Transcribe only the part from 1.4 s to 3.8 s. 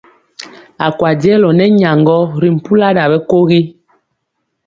nɛ nyaŋgɔ ri mpula ɗa ɓɛkogi.